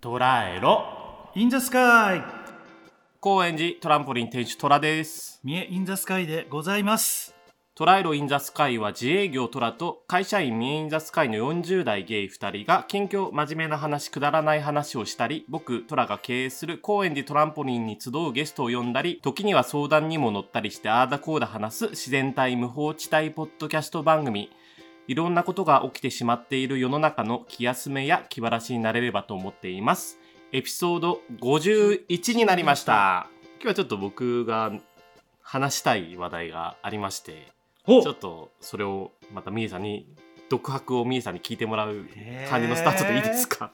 [0.00, 0.18] ト
[0.56, 2.24] ライロ in the sky
[3.20, 5.40] 高円寺トランポリン店主トラです。
[5.44, 7.34] 三重インザスカイでございます。
[7.74, 24.50] トライロ in the sky は自営業トラと会社員ミエ in the sky の40代ゲイ2人が近況真面目な話くだらない話をしたり僕トラが経営する高円寺トランポリンに集うゲストを呼んだり時には相談にも乗ったりしてあーだこーだ話す自然体無法地帯ポッドキャスト番組
[25.06, 30.18] いろんなことが起きてしまっている世の中の気休めや気晴らしになれればと思っています。
[30.52, 33.28] エピソード51になりました。
[33.54, 34.72] 今日はちょっと僕が
[35.42, 37.48] 話したい話題がありまして
[37.82, 40.06] ほちょっとそれをまたみえさんに
[40.48, 42.06] 独白をみえさんに聞いてもらう
[42.48, 43.72] 感じのスタートでいいですか？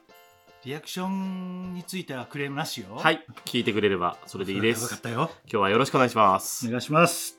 [0.65, 2.97] リアクションについてはクレームなしよ。
[2.97, 3.25] はい。
[3.45, 5.31] 聞いてくれればそれでいいで分かすったよ。
[5.45, 6.67] 今日はよろしくお願いします。
[6.67, 7.39] お願いします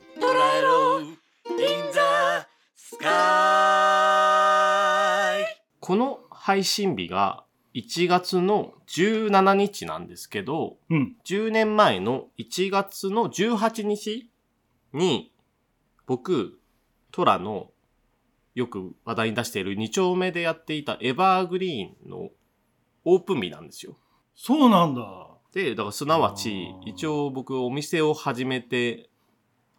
[5.88, 11.16] この配信日が1月の17日なんですけどうん。
[11.24, 14.30] 10年前の1月の18日
[14.92, 15.32] に
[16.06, 16.60] 僕
[17.14, 17.72] トラの
[18.54, 22.32] よく話題に出している2丁目でやっていたエバーグリーンの
[23.06, 23.96] オープン日なんですよ。
[24.36, 25.02] そうなんだ。
[25.54, 29.10] で、だからすなわち一応僕お店を始めて、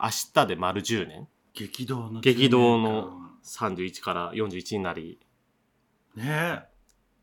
[0.01, 1.29] 明日で丸10年。
[1.53, 3.13] 激動の激動の
[3.45, 5.19] 31から41になり、
[6.19, 6.65] ね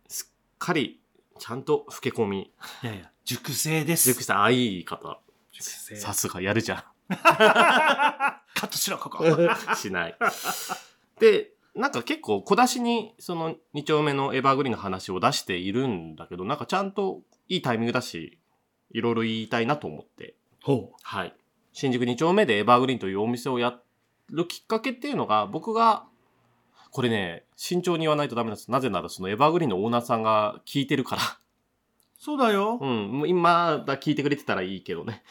[0.08, 1.02] すっかり、
[1.38, 2.52] ちゃんと老け込み、
[2.84, 5.20] えいやいや熟成です熟したあいい方。
[5.52, 9.50] 熟成さすがやるじゃ カットしろここん。
[9.76, 10.16] しない。
[11.20, 18.40] で、なんか結構小出しにその2丁目のエバーグリーンの話を出しているんだけど、なんかちゃんといいタイミングだし、
[18.92, 21.36] いろいろ言いたいなと思って、ほはい。
[21.74, 23.80] 新宿2丁目でエバーグリーンというお店をや
[24.32, 26.08] るきっかけっていうのが、僕が、
[26.96, 28.72] これね、慎重に言わないとダメなんです。
[28.72, 31.22] なぜならそのエバーグリーンのオーナーさんが聞いてるから。
[31.24, 31.26] う
[32.18, 33.12] そうだようん。
[33.12, 35.22] もう今だ聞いてくれてたらいいけどね。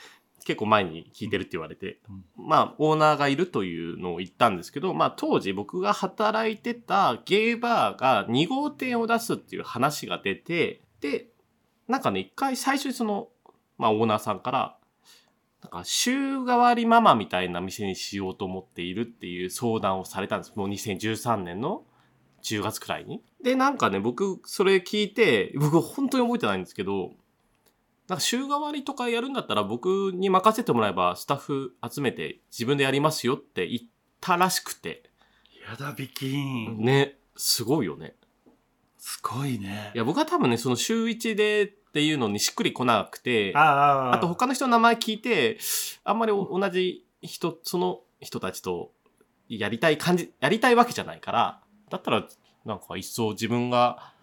[0.45, 2.01] 結構前に聞いてるって言われて。
[2.37, 11.29] まあ、オーナーがいるというのを言ったんですけど、まあ当時僕が働いてたゲイバーが2号店を出すっていう話が出て、で、
[11.89, 13.31] なんかね、一回最初にその、
[13.79, 14.77] まあオーナーさんから、
[15.75, 20.53] か週替わりママみたいな店にしようと思っているっていう相談をされたんです。
[20.57, 21.85] もう2013年の
[22.43, 23.23] 10月くらいに。
[23.43, 27.13] で、なんかね、僕それ聞いて、僕本当に覚えてないんですけど、
[28.09, 33.81] なんか週替わりとかやるんだったら僕に任せてもらえばスタッフ集めて自分でやりますよって言っ
[34.21, 35.11] たらしくて。
[35.67, 38.15] やだビキンね、すごいよね。
[39.07, 39.91] すごいね。
[39.95, 45.59] いや、僕は多分ね、その週1でっていうのにしっくりこなくて、あああと他の人の名前聞いて、
[46.05, 48.93] あんまりお同じ人、その人たちと
[49.47, 51.61] やりたい感じ、やりたいわけじゃないから、
[51.91, 52.27] だったら
[52.65, 54.15] なんか一層自分が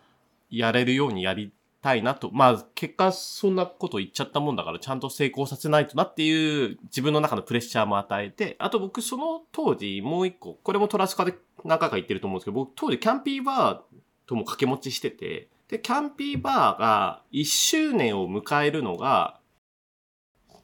[0.50, 1.54] やれるようにやり
[1.84, 2.32] たいなと。
[2.32, 19.40] まあ結果そんなこと言っちゃったもんだからちゃんと成功させないとなっていう自分の中のプレッシャーも与えて、あと僕その当時もう一個、これもトラスカで何回か言ってると思うんですけど、僕当時キャンピーバーとも掛け持ちしてて、で、キャンピーバーが1周年を迎えるのが、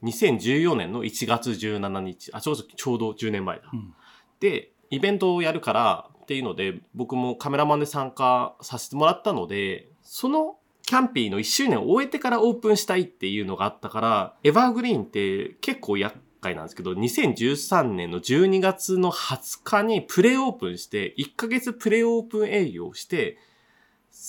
[0.03, 2.31] 2014年の1月17日。
[2.33, 3.63] あ、ちょうど、ちょうど10年前だ。
[3.71, 3.93] うん
[4.39, 23.39] で、イベントをやるからっていうので、僕もカメラマンで参加させてもらったので、そのキャンピーの1周年を終えてからオープンしたいっていうのがあったから、エバーグリーンって結構厄介なんですけど、2013年の12月の20日にプレオープンして、1ヶ月プレオープン営業をして、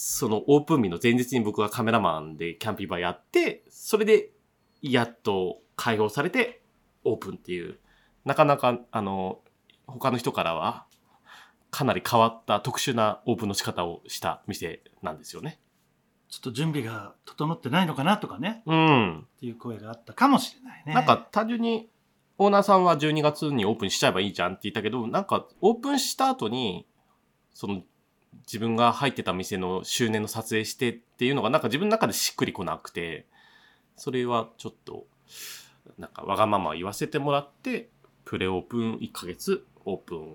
[0.01, 4.31] そのオープン日の前日に僕がカメラマンでキャンピーバーやって、それで
[4.81, 6.63] やっと開放されて
[7.03, 7.81] オープンっていう、
[8.25, 9.41] なかなかあの、
[9.89, 10.87] 他の人からは
[11.73, 15.59] かなり変わった特殊なオープンの仕方をした店なんですよね。
[16.29, 19.19] ちょっと準備が整ってないのかなとかねうん。
[19.19, 21.89] っていう声があったかもしれないねなんか単純に
[22.37, 26.87] オーナーさんは12月にオープンしちゃえばいいじゃんって言ったけど、なんかオープンした後に、
[27.53, 27.83] その
[28.49, 33.27] 自分が入ってた店の周年の撮影してっていうのがなんか自分の中でしっくりこなくて、
[33.95, 35.07] それはちょっと、
[35.99, 37.91] なんかわがまま言わせてもらって、
[38.25, 40.35] プレオープン1ヶ月、オープン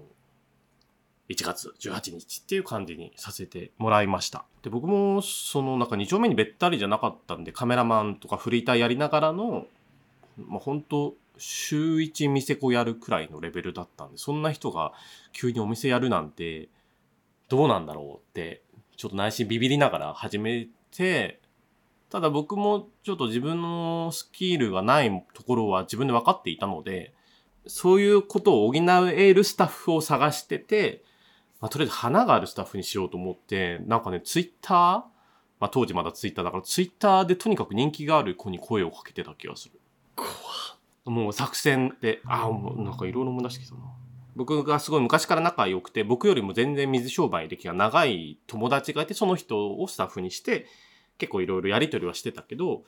[1.28, 4.46] 1月18日っていう感じにさせてもらいました。
[4.62, 9.66] で、僕もそのなんか2丁目にべったりじゃなかったんで、カメラマンとかフリーターやりながらの、
[10.38, 14.94] まあ、本当週1店子やるくらいのレベルだったんで、そんな人が
[15.32, 16.70] 急にお店やるなんて、
[17.50, 18.64] どうなんだろうって、
[18.96, 21.42] ちょっと内心ビビりながら始めて、
[22.10, 27.14] ただ僕もちょっと自分のスキルがないところは自分で分かっていたので、
[27.66, 31.04] そういうことを補えるスタッフを探してて、
[31.60, 35.06] まあ、とりあえず花があるスタッフにしようと思って、なんかね、ツイッター、ま
[35.64, 39.80] まあ、当時まだツイッターだからツイッターでとにかく人気がある子に声をかけてた気がする。
[40.14, 40.28] 怖
[41.06, 43.82] もう作戦であもうなんかいろいろ思い出してきたな
[44.36, 50.66] 僕がすごい昔から仲良くて僕よりも全然水商売歴が長い友達がいてその人をスタッフにして
[51.18, 52.84] 結構いろいろやり取りはしてたけど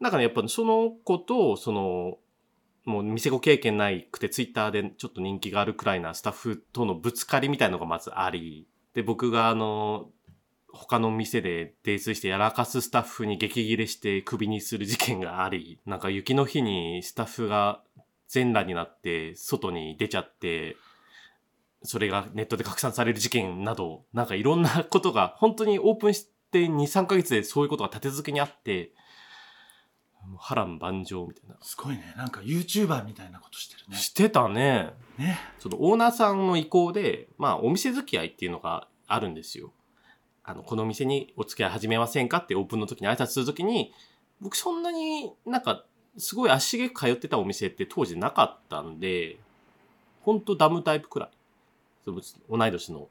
[0.00, 2.18] なんかねやっぱその子とその
[2.84, 10.08] もう店子経験ないくてツイッターでちょっと人気があるくらいなスタッフとのぶつかりみたいのがまずありで僕があの
[10.72, 17.82] 他の店で泥酔してやらかすスタッフに激切れしてクビにする事件がありなんか雪の日にスタッフが
[18.28, 20.76] 全裸になって外に出ちゃって
[21.82, 28.92] それがネットで拡散される事件などなんかいろんなことが本当にオープンして23ヶ月でそういうことが立て続けにあって
[30.36, 31.56] 波乱万丈みたいな。
[31.62, 32.14] すごいね。
[32.16, 33.96] なんか YouTuber みたいなことしてるね。
[33.96, 34.90] してたね。
[35.16, 35.38] ね。
[35.58, 39.72] そのオーナーさんの意向で、まあお店付き合いっていうのがあるんですよ。
[40.44, 43.92] あの、この店にお付き合い始めませんかってオープンの時に挨拶する時に、
[44.40, 45.84] 僕そんなになんか、
[46.18, 49.38] すごい足しげく通ってたお店って当時なかったんで、
[50.22, 51.30] ほんとダムタイプくらい。
[52.48, 53.08] 同い年の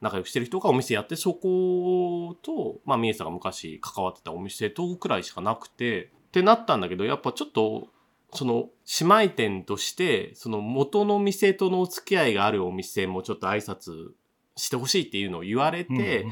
[0.00, 7.88] 仲良くしてる人がお店やって、そこと、まあ、ミエさんが昔関わってたお店とくらいしかなくて、ってなったんだけど、やっぱちょっと、
[8.32, 8.68] その
[9.00, 14.10] 姉妹店として、その元の店とのお付き合いがあるお店もちょっと挨拶
[14.56, 16.26] してほしいっていうのを言われて、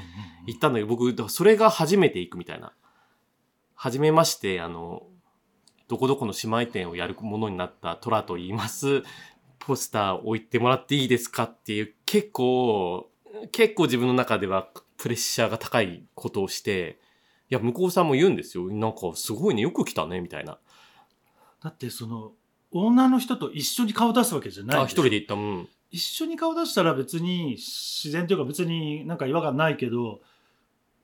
[0.46, 2.74] 行ったんだけど、僕、それが初めて行くみたいな。
[3.74, 5.06] 初めまして、あの、
[5.88, 9.02] どこどこの姉妹店をやるものになったトラと言います。
[9.58, 13.10] ポスター置いてもらっていいですかっていう、結構、
[13.52, 16.98] 結構自分の中ではプレッシャーが高いことをして、
[17.50, 18.68] いや、向こうさんも言うんですよ。
[18.68, 20.58] なんか、すごいね、よく来たね、みたいな。
[21.62, 22.32] だってその
[22.70, 25.68] 女の人と一緒に顔出すわけじゃないあ、一人で行った、うん。
[25.90, 30.20] 一緒に顔出したら別に自然というか別になんか違和感ないけど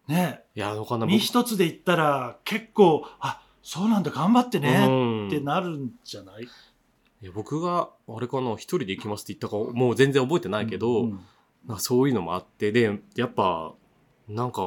[0.08, 1.08] ねいや、わかんない。
[1.08, 5.26] 身一つで言ったら結構あそうなんだ頑張ってねうん。
[5.28, 6.46] ってなるんじゃない、い
[7.26, 11.20] や僕が、あれかな、一人で行きますって言ったか、もう全然覚えてないけど、うん
[11.66, 13.74] なんかそういうのもあって、で、やっぱ、
[14.28, 14.62] なんか、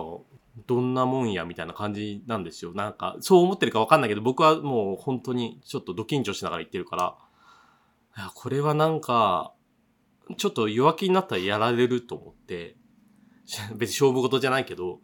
[0.68, 2.74] どんなもんやみたいな感じなんですよ。
[2.74, 7.16] なんか、そう思ってるかわかんないけど、僕はもう本当にちょっとド緊張しながら言ってるから、
[8.18, 9.54] いや、これはなんか、
[10.38, 12.76] ちょっと弱気になったらやられると思って、
[13.76, 15.00] 別に勝負事じゃないけど、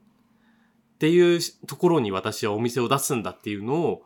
[1.00, 4.02] っていうところに私はお店を出すんだっていうのを、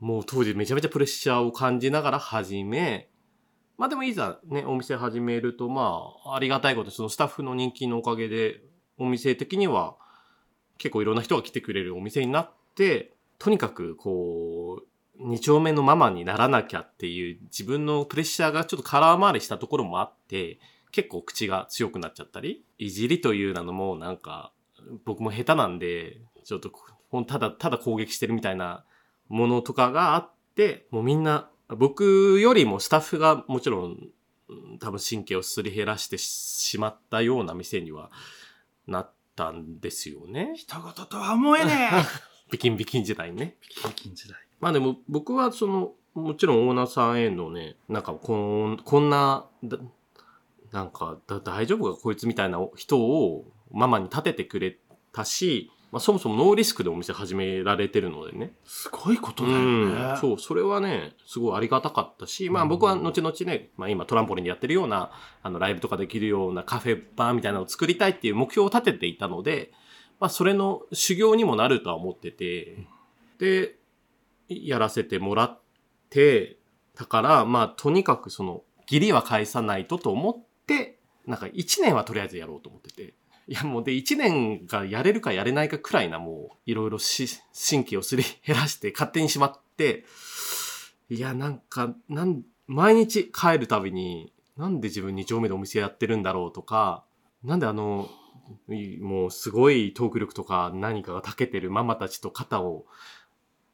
[0.00, 3.08] もう当時めちゃめちゃプレッシャーを感じながら始め、
[3.78, 8.62] まあでもいざね、お店始めると、まあ、ありがたいことにそのスタッフの人気のおかげで、
[8.98, 9.94] お店的には
[10.76, 14.86] 結構いろんな人が来てくれるお店になって、とにかくこう、
[15.20, 20.58] 二丁目のママにならなきゃっていう自分のプレッシャーがちょっと空回りしたところもあって、
[20.90, 24.52] 結構口が強くなっちゃったり、いじりというのもなんか、
[25.04, 26.70] 僕も下手なんで、ちょっと
[27.26, 28.84] ただただ攻撃してるみたいな
[29.28, 34.10] ものとかがあって、もうみんな、僕よりもスタッフがもちろん、
[34.48, 38.10] うん多分神経をすり減らしてしまったような店には
[38.86, 40.52] なったんですよね。
[40.54, 42.04] 人事とは思えねえ
[42.52, 43.56] ビキンビキン時代にね。
[43.80, 49.78] 平均時代まあでも僕はその、もちろんオーナーさんへのね、なんかこんこんな、だ
[50.72, 54.78] なんかだ大丈夫かこいつみたいな人をママに立ててくれ
[55.12, 58.52] たし、まあ、そもそもノーリスクでお店始められてるのでね。
[58.64, 69.70] すごいことだようんね、そう、それはね、すごいありがたかったし、まあうん僕は後々ね、まあ今トランポリンでやってるような、あのライブとかできるようなカフェバーみたいなのを作りたいっていう目標を立てていたので、
[70.18, 72.76] まあそれの修行にもなるとは思ってて、
[73.38, 73.76] で、
[74.48, 75.60] やらせてもらっ
[76.10, 76.58] て、
[76.96, 83.14] だから、まあとにかくその、義理は返さないとと思って、なんか1年はとりあえずやろうと思ってて。
[83.46, 90.04] いやもうで1年がやれるかやれないかくらいなもういろいろし神経をすり減らして勝手にしまって、
[91.10, 97.04] いやなんか、なん、毎日帰るたびに、なんで自分2丁目でお店やってるんだろうとか、
[97.42, 98.08] なんであの、
[99.00, 102.86] もうすごいトーク力とか何かが長けてるママたちと肩を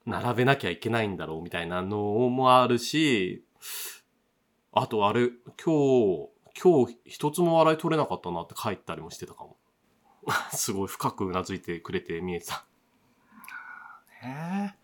[0.06, 1.98] 並べなきゃいけないんだろうみたいなの
[2.28, 3.44] もあるし、
[4.72, 5.28] あとあれ、
[5.62, 6.28] 今日、
[6.60, 9.56] 今日一つも笑い取れなかったなって帰ったりもしてたかも。
[10.52, 12.64] すごい深くうなずいてくれて見えてた。
[14.22, 14.76] ね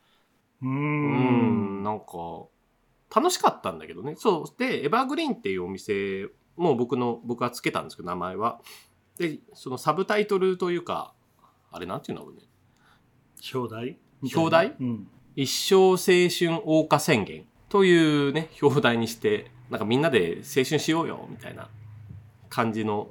[0.62, 2.06] うんん、なんか、
[3.14, 4.14] 楽しかったんだけどね。
[4.16, 4.58] そう。
[4.58, 8.60] で、エバーグリーンっていうお店も僕の、僕がつけたんですけど、名前は。
[9.18, 11.14] で、そのサブタイトルというか、
[11.70, 12.42] あれなんていうんだろうね。
[13.54, 13.98] 表題？
[14.34, 14.76] 表題？
[14.80, 21.68] うん一生青春謳歌宣言というね、表題にして、なんかみんなで青春しようよ、みたいな
[22.48, 23.10] 感じの。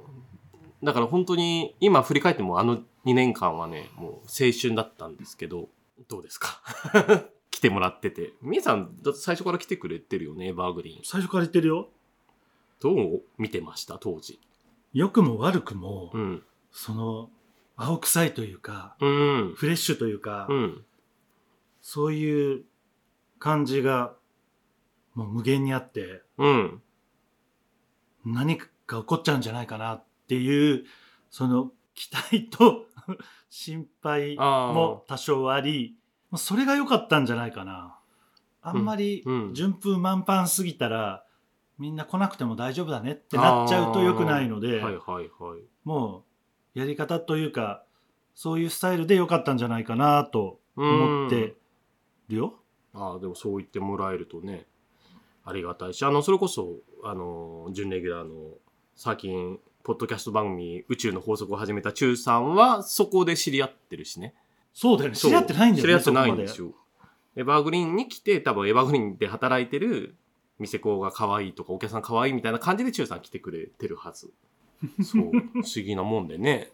[0.82, 5.68] だから本当に今振り返ってもあの2年間はね、もう青春だったんですけど、
[6.08, 6.60] どうですか？
[7.50, 8.34] 来てもらってて。
[8.42, 11.04] みえさん、だって最初から来てくれてるよね、エバーグリーン。
[11.04, 11.88] 最初から言ってるよ。
[12.80, 14.38] どう見てました、当時。
[14.92, 16.42] 良くも悪くも、うん。
[16.70, 17.30] その、
[17.76, 19.54] 青臭いというか、うん。
[19.56, 20.84] フレッシュというか、うん。
[21.80, 22.64] そういう
[23.38, 24.14] 感じが、
[25.14, 26.82] もう無限にあって、うん。
[28.26, 30.84] 何か起こっちゃうんじゃないかなっていう、
[31.30, 32.86] その期待と
[33.48, 35.96] 心配も多少あり、
[36.30, 37.98] もうそれが良かったんじゃないかな。
[38.62, 41.24] あんまりうんうん順風満帆すぎたら、
[41.78, 45.60] みんな来なくても大丈夫だねってなっちゃうと良くないので、はいはいはい。
[45.84, 46.24] も
[46.74, 47.84] うやり方というか、
[48.34, 51.54] そういうスタイルで良かったんじゃないかなと思って
[52.28, 52.54] るよ。
[52.92, 54.66] ああ、でもそう言ってもらえるとね、
[55.44, 58.54] ありがたいし、あの、それこそ、あの、準レギュラーの、
[58.94, 64.34] 最近、ポッドキャスト番組、宇宙の法則を始めた中さんは、そこで知り合ってるしね。
[64.74, 65.16] そうだよね。
[65.16, 65.82] 知り合ってないんだよね。
[65.82, 66.74] 知り合ってないんですよ。
[67.36, 70.16] エバーグリーンに来て、多分エバーグリーンで働いてる
[70.58, 74.32] 店子が可愛いとか、お客さん可愛いみたいな感じで中さん来てくれてるはず。
[75.04, 75.30] そう。
[75.54, 76.72] 不思議なもんでね。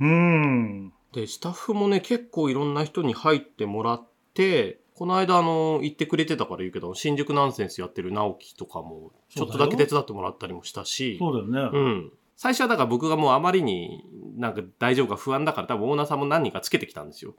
[0.00, 0.92] うん。
[1.12, 11.78] で、スタッフもね、結構いろんな人に入ってもらって、この間、あの、言ってくれてたから言うけど、新宿ナンセンスやってる直樹とかも、ちょっとだけ手伝ってもらったりもしたし、そうだよね。
[11.78, 12.12] うん。
[12.42, 14.04] 最初はだから僕がもうあまりに
[14.36, 17.36] なんか大丈夫か不安だから多分オーナーさんも何人かつけてきたんですよ。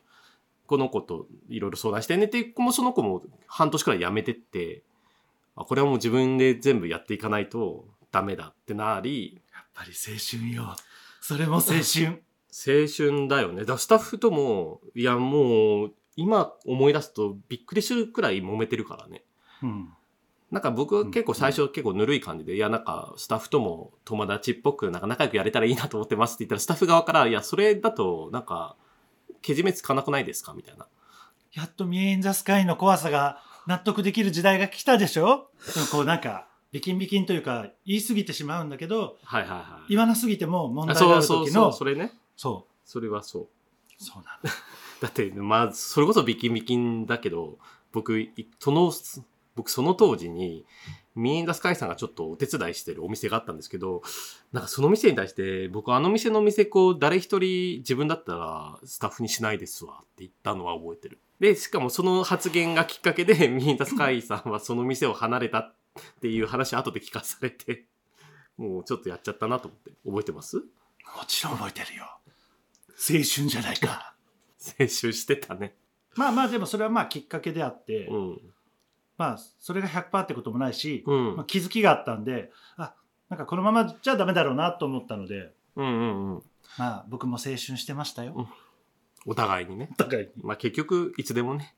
[0.65, 4.81] この子といろいろ相談してねっていう子もその子も半年くらい辞めてって、
[5.57, 7.83] あ、これはもう自分で全部やっていかないと
[8.13, 10.73] ダメだってなり、やっぱり青春よ。
[11.19, 12.23] それも青春。
[12.49, 13.65] 青春だよね。
[13.65, 19.25] だスタッフとも、いやもう今思い出すとびっくりするくらい揉めてるからね。
[19.63, 19.89] うん。
[20.53, 28.75] なんか僕は結構最初結構ぬるい感じで、いやなんかスタッフとも友達っぽくなんか仲良くやれたらいいなと思ってますって言ったらスタッフ側から、いやそれだとなんか
[29.41, 30.53] けじめつかなくないですか？
[30.53, 30.87] みたいな。
[31.53, 35.49] やっとミエインザスカイの怖さが納得できる時代が来たでしょ？
[35.73, 39.89] でもこうなんか、ビキンビキンというか、言い過ぎてしまうんだけど、はいはいはい。
[39.89, 42.13] 言わなすぎても問あ題があそうそうそう、る時の、それね。
[42.35, 43.43] そそれはそう。
[43.43, 43.47] う、
[43.97, 44.49] そうなんだ。
[45.01, 47.59] だって、まあ、それこそビキンビキンだけど、
[47.91, 48.91] 僕、いその、
[49.55, 50.65] 僕その当時に、
[51.15, 54.01] ミーンダスカイさんがちょっとお手伝いしてるお店があったんですけど、
[54.51, 61.19] なんかその店に対して、僕あの店の店子を誰一人自分だったらスタッフにしないですわって言ったのは覚えてる。
[61.39, 65.73] で、しかもその発言がきっかけで、 ミーンダスカイさんはその店を離れたっ
[66.21, 67.85] ていう話後で聞かされて、
[68.57, 69.91] もうちょっとやっちゃったなと思って。
[70.05, 70.57] 覚えてます？
[70.57, 70.63] も
[71.27, 72.05] ちろん覚えてるよ。
[72.05, 74.15] 青春じゃないか。
[74.79, 75.75] 青春してたね。
[76.15, 78.41] まあまあでもそれはまあきっかけであって、うん。
[79.17, 81.35] まあそれが100%ってこともないし、うん。
[81.35, 82.95] まあ、気づきがあったんで、あ、
[83.29, 86.43] なんかこのままじゃダメだろうなと思ったので、うんうんうん。
[86.77, 88.47] まあ僕も青春してましたよ。
[89.25, 89.89] お互いにね。
[89.91, 90.43] お互いに。
[90.43, 91.75] まあ結局、いつでもね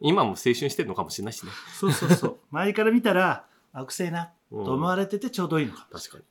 [0.00, 1.52] 今も青春してるのかもしれないしね。
[1.78, 2.38] そうそうそう。
[2.50, 5.86] 周りから見たら、青くせえな、うんと思われててちょうどいいのか。
[5.92, 6.24] 確かに。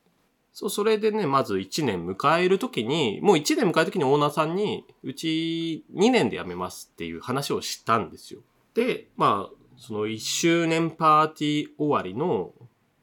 [0.53, 8.39] そう、それでね、まず1年迎えるときに、もう1年迎えるときにオーナーさんに、うち2年で辞めますっていう話をしたんですよ。
[8.73, 12.53] で、まあ、その1周年パーティー終わりの、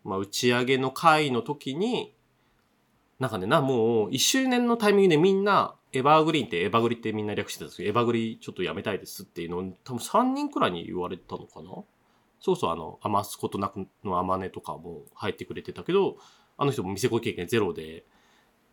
[0.05, 2.15] まあ、打ち上げの会の時に、
[3.19, 11.69] なんかね、な、もう1周年のタイミングでみんな、エバーグリーンってエバグリってみんな略してたんですけど、エバグリちょっとやめたいですっていうのを多分3人くらいに言われたのかな？
[12.41, 16.17] そうそう、あの、余すことなくのアマネとかも入ってくれてたけど、
[16.57, 18.05] あの人も店子経験ゼロで、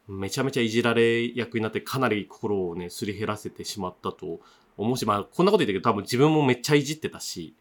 [0.08, 4.40] めちゃめちゃいじられ役になってかなり心をね、すり減らせてしまったと
[4.76, 7.54] 思うし、まあ、こんなこと言ったけど多分自分もめっちゃいじってたし、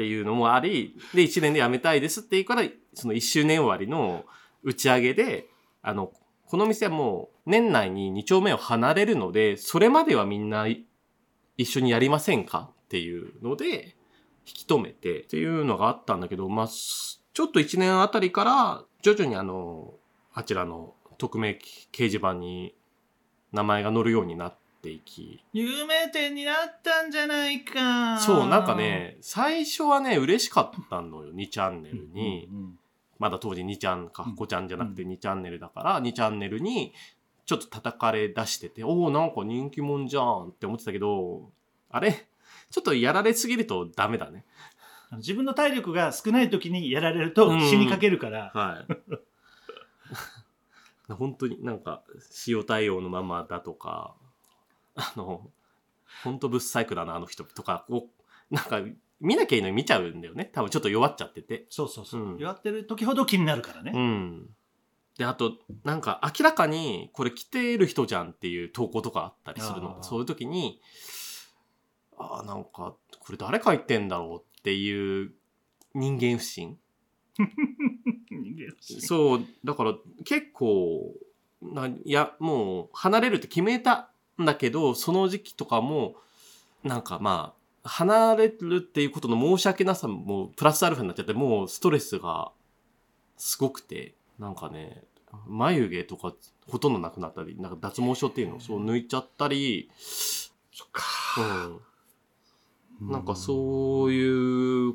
[0.00, 2.62] っていうのもあり、で、1年で辞めたいですって言うから、
[2.94, 4.24] その1周年終わりの
[4.62, 5.46] 打ち上げで、
[5.82, 6.10] あの、
[6.46, 10.66] この店はもう年内に2丁目を離れるので、それまではみんな
[11.58, 13.94] 一緒にやりませんかっていうので、
[14.46, 19.92] 引き止めてっていうのがあったんだけど、まあ、ちょっと1年あたりから徐々にあの、
[20.32, 21.58] あちらの匿名
[21.92, 22.74] 掲示板に
[23.52, 28.18] 名前が載るようになっていき、有名店になったんじゃないか。
[28.18, 32.48] そう、なんかね、最初はね、嬉しかったのよ、2チャンネルうん、に。
[32.50, 32.76] うん
[33.20, 36.94] まだ当時2ちゃんかうん5ちゃんじゃなくて2チャンネルだから、2チャンネルに
[37.44, 41.50] ちょっと叩かれ出してて、おおなんか人気者じゃんって思ってたけど、
[41.90, 42.12] あれ？
[42.70, 44.46] ちょっとやられすぎるとダメだね。
[45.18, 49.16] 自分の体力が少ない時にやられると死にかけるから、はい。
[51.12, 52.02] 本当になんか
[52.46, 54.14] 塩対応のままだとか、
[55.00, 55.50] あの、
[56.22, 58.08] 本当ぶっサイクだな、あの人とか、こ
[58.50, 58.80] う、なんか
[59.20, 60.50] 見なきゃいいのに見ちゃうんだよね。
[60.52, 61.66] 多分ちょっと弱っちゃってて。
[61.68, 64.48] そうそうそう、うん弱ってる時ほど気になるからね、うん。
[64.48, 64.54] っ
[65.18, 70.02] で、あと、なんか明らかにこれ着てる人じゃんっていう投稿とかあったりするあーの。
[70.02, 70.80] そういう時に、
[72.16, 75.32] ああ、なんか、これ誰書いてんだろうっていう
[75.94, 76.78] 人間不信
[77.36, 77.46] 人
[78.56, 81.14] 間不信そう、だから結構、
[81.60, 84.09] ないや、もう離れるって決めたん
[84.44, 86.14] だけど、その時期とかも、
[86.82, 92.52] なんかまあ、離れるっていうことの申し訳なさもプラスアルファになっちゃって、もうストレスが
[93.36, 95.04] すごくて、なんかね、
[95.46, 96.34] 眉毛とか
[96.68, 100.50] ほとんどなくなったり、なんか脱毛症っていうのをそう抜いちゃったり、そ
[100.84, 101.04] っか。
[103.00, 104.94] うん、なんかそういう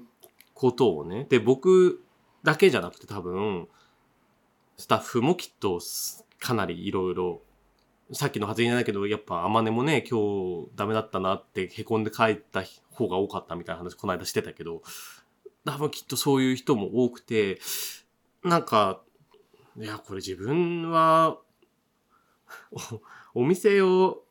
[0.53, 1.25] ことをね。
[1.29, 2.03] で、僕
[2.43, 3.67] だけじゃなくて多分、
[4.77, 7.41] スタッフもきっとすかなりいろいろ、
[8.11, 14.83] さっきの発言じゃないけど、やっぱ天音もね、今日ダメだったなって凹んで帰った方が多かったみたいな話この間してたけど、
[15.65, 17.59] 多分きっとそういう人も多くて、
[18.43, 19.01] なんか、
[19.77, 21.39] いや、これ自分は、
[23.33, 24.23] おお店を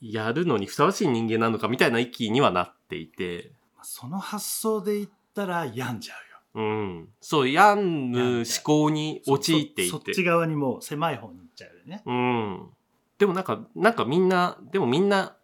[0.00, 3.50] やるのにふさわしい人間なのかみたいな域にはなっていて、
[3.82, 6.14] その発想で言ったら病んじゃ
[6.54, 6.64] うよ。
[6.66, 6.72] う
[7.02, 7.08] ん。
[7.20, 9.86] そう、病む思考に陥っていて。
[9.86, 12.02] そそっち側にもう狭い方に行っちゃうよね。
[12.06, 12.70] うん。
[13.18, 15.36] でもなんか、なんかみんな、でもみんな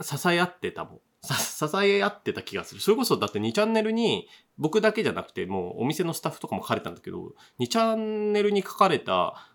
[0.00, 1.00] 支え合ってたもん。
[1.24, 2.80] さ支え合ってた気がする。
[2.80, 4.28] それこそだって2チャンネルに、
[4.58, 9.46] 僕だけじゃなくて、もうお店のスタッフとかも書かれたんだけど、2チャンネルに書かれた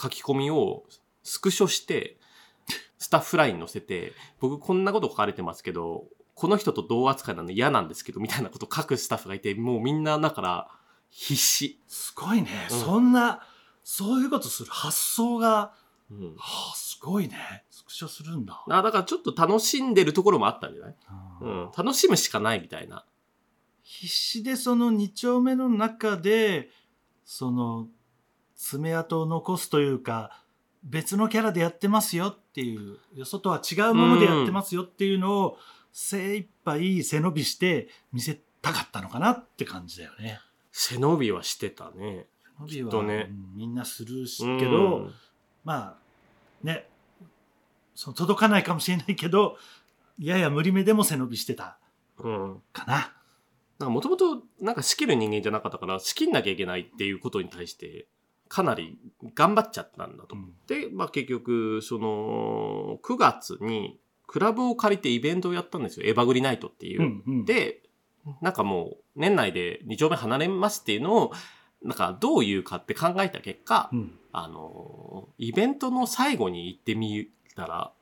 [0.00, 0.84] 書き込みを
[1.22, 2.18] スクショして、
[2.98, 10.68] スタッフライン載せて、僕こんなこと書かれてますけど、この人と同扱いなの嫌なんですけど、みたいなこと書くスタッフがいて、もうみんなだから
[11.10, 11.80] 必死。
[11.86, 12.68] すごいね。
[12.70, 13.46] うんそんな、
[13.82, 15.72] そういうことする発想が、
[16.10, 16.34] うん。
[16.36, 17.64] はあ、すごいね。
[17.70, 18.64] スクショするんだ。
[18.68, 20.96] あだからちょっと楽しんでるところもあったんじゃない？
[21.42, 21.70] うんうん。
[21.76, 23.04] 楽しむしかないみたいな。
[23.82, 26.70] 必死でその2丁目の中で、
[27.24, 27.88] その、
[28.54, 30.42] 爪痕を残すというか、
[30.84, 35.58] 別のキャラでやってますよっていう、よそとは違うものでやってますよっていうのを、
[35.92, 40.38] 精一杯背伸びして見せたかったのかなって感じだよね。
[40.70, 42.26] 背伸びはしてたね。
[42.68, 45.10] 背伸びは、ねうんみんなするしうんけど、
[45.64, 45.96] ま
[46.62, 46.88] あ、ね、
[47.94, 49.56] その届かないかもしれないけど、
[50.18, 51.78] やや無理めでも背伸びしてた
[52.18, 52.62] うん。
[52.72, 53.88] かな。
[53.88, 58.06] もともとなんか仕切る人間じゃなかったから、仕切んなきゃいけないっていうことに対して、
[58.48, 58.98] かなり
[59.34, 60.34] 頑張っちゃったんだと。
[60.34, 66.06] うんで、まあ結局、その、9月にクラブを借りてイベントをやったんですよ。
[66.06, 67.02] エバグリナイトっていう。
[67.02, 67.82] うんうん、で、
[68.42, 71.32] なんかもう、年内で2丁目離れますっていうのを、
[71.82, 77.92] なんかどう言うかって考えた結果、うん、あの、イベントの最後に行ってみたら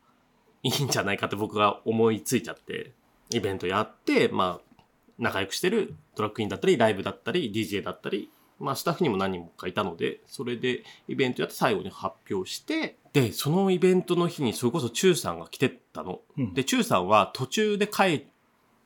[0.63, 2.93] いいんじゃないかって僕が思いついちゃって、
[3.31, 4.83] イベントやって、まあ、
[5.19, 16.21] 仲良くしてるドラッグインだったり、ライブだったり、DJ だったり、まあ、スタッフにも何人もかいたので、それでイベントやって最後に発表して、で、そのイベントの日にそれこそチューさんが来てたの。
[16.39, 18.25] うんで、チューさんは途中で帰っ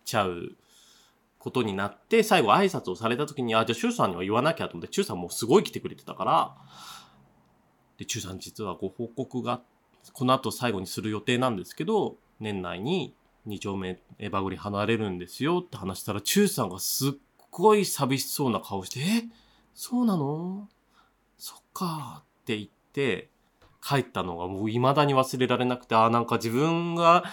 [0.04, 0.52] ちゃう
[1.40, 6.56] ことになって、最後挨拶をされた時に、あ、じゃあチューさんには言わなきゃと思って、チューさんもすごい来てくれてたから、
[7.98, 9.62] で、チューさん実はご報告が、
[10.12, 13.14] この後最後にする予定なんですけど、年内に
[13.46, 17.12] 2丁目エバグリ離れるんですよって話したら、チューさんがすっ
[17.50, 19.24] ごい寂しそうな顔して、え？
[19.74, 20.68] そうなの？
[21.38, 23.30] そっかって言って、
[23.82, 27.24] 帰ったのがもう未だに忘れられなくて、あーなんか自分が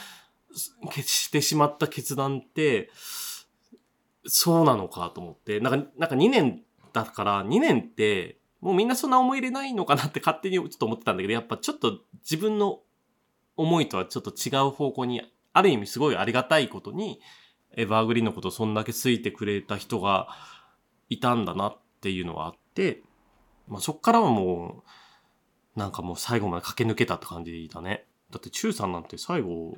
[0.91, 2.89] 決してしまった決断って、
[4.27, 6.63] そうなのかと思って、なんか、なんか2年
[6.93, 12.81] だから、2年って、もうみんなそんな思い入れないのかなって勝手にちょっと思ってたんだけど、やっぱちょっと自分の
[13.55, 15.21] 思いとはちょっと違う方向に、
[15.53, 17.19] ある意味すごいありがたいことに、
[17.75, 20.27] エバーグリーンのことをそんだけ好いてくれた人が
[21.09, 23.03] いたんだなっていうのはあって、
[23.67, 24.83] まあそっからはも
[25.75, 28.07] う、なんかもう最後まで駆け抜けたって感じだね。
[28.31, 29.77] だって、チューさんなんて最後、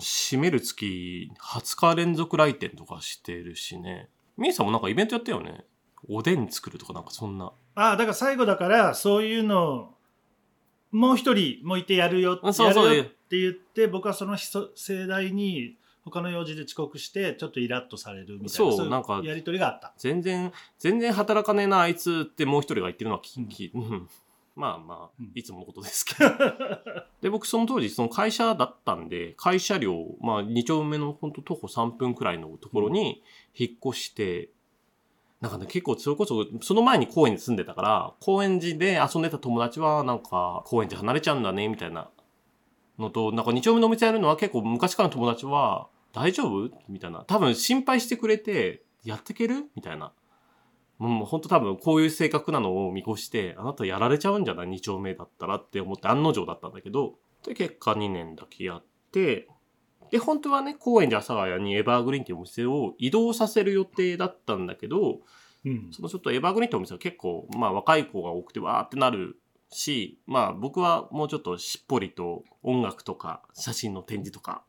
[0.00, 4.08] 締める月20日連続来店とかしてるしね。
[4.36, 5.64] ミーさんもなんかイベントやったよね。
[6.08, 7.52] おでん作るとかなんかそんな。
[7.74, 9.94] ああ、だから最後だから、そういうのを、
[10.90, 19.92] もう一人もいてやるよ、あそうそうやるよって言って、僕はその人盛大に、他の用事で遅刻して、ちょっとイラッとされるみたいな、いそうなんかやりとりがあった。
[19.98, 24.08] 全然、全然働かねえな、あいつってもう一人が言ってるのは聞き、うん
[24.58, 26.30] まあまあうん、いつものことですけど。
[27.22, 33.22] で、僕その当時、その会社だったんで、会社料、まあ2丁目の本当徒歩3分くらいのところに
[33.56, 34.50] 引っ越して、
[35.40, 42.10] なんかね、結構それこそ、その前に高円寺住んでたから、高円寺で遊んでた友達は、なんか、高円寺離れちゃうんだね、みたいな
[42.98, 46.68] のと、なんか2丁目のお店やるのは結構昔からの友達は、大丈夫？
[46.88, 47.22] みたいな。
[47.28, 49.70] 多分心配してくれて、やってける？
[49.76, 50.12] みたいな
[50.98, 59.48] もう本当多分こういう性格なのを見越して、あなたやられちゃうんじゃない ?2 丁目だったらって思って案の定だったんだけど、で、結果2年だけやって、
[60.10, 65.20] で、本当はね、高円寺阿佐ヶ谷にエバーグリーンっていうお店を移動させる予定だったんだけど、
[65.64, 69.36] うんそのちょっとエバーグリーンってお店は結構、まあ若い子が多くてわーってなる
[69.70, 74.62] し、まあ僕はもうちょっとしっぽりと音楽とか写真の展示とか、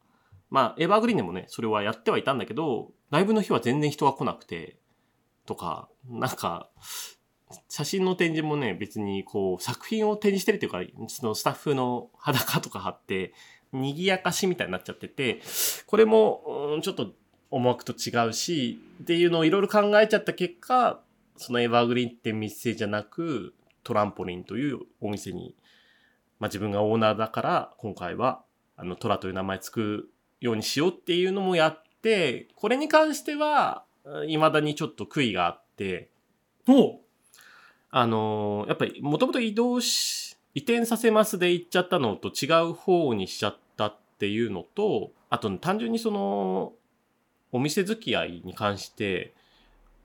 [0.49, 4.77] まあエバーグリーンでもね、それはやってはいたんだけど、ライブの日は全然人が来なくて、
[5.49, 6.69] とか、なんか、
[7.69, 13.33] 写真の展示もね、別にこう作品を展示してるっていうか、そのスタッフの裸とか貼って、
[13.73, 15.41] 賑やかしみたいになっちゃってて、
[15.87, 17.13] これも、うんちょっと
[17.49, 21.01] 思惑と違うし、っていうのをいろいろ考えちゃった結果、
[21.35, 25.55] そのエバーグリーンって店じゃなく、トランポリンというお店に、
[26.37, 28.43] まあ自分がオーナーだから、今回は、
[28.77, 33.85] あの、トラという名前つくようにしようっていうのもやって、これに関しては、
[34.27, 36.09] 未だにちょっと悔いがあって、
[36.67, 36.99] おう。
[37.91, 46.73] あのーやっぱりもともと移動し、移転させますで行っちゃったのと違う方にしちゃったっていうのと、あと単純にその、
[47.51, 49.33] お店付き合いに関して、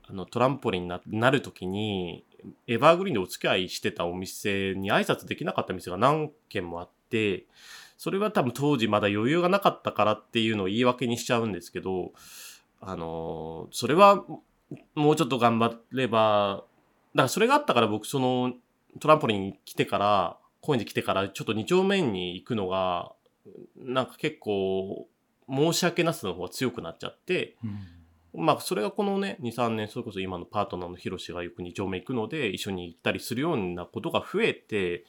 [0.07, 2.23] あの、トランポリンにななるときに、
[2.67, 7.45] エバーグリーンでお付き合いしてたお店に挨拶できなかった店が何軒もあって、
[7.97, 12.11] それは多分当時まだ余裕がなかったからっていうのを言い訳にしちゃうんですけど、
[12.85, 14.23] あのーそれは
[14.93, 16.63] もうちょっと頑張れば、
[17.13, 18.53] だからそれがあったから僕その
[18.99, 23.11] トランポリンに来てから、高円寺来てからちょっと二丁目に行くのが、
[23.77, 25.07] なんか結構
[25.49, 27.57] 申し訳なさの方が強くなっちゃって、
[28.33, 28.45] うん。
[28.45, 35.05] まあそれがこのね、2、3年、それこそ今のパートナーのヒロシがよく2丁目行くので、一緒に行ったりするようなことが増えて、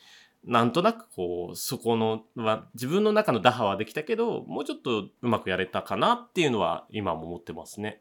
[0.46, 8.00] なんとなくこう、そこの、は自分の中の打破はできたけど、もうちょっとうまくやれたかなっていうのは今も思ってますね。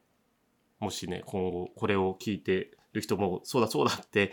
[0.80, 4.32] もしね、今後これを聞いてる人も、そうだそうだって